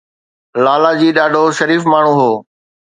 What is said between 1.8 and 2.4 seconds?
ماڻهو هو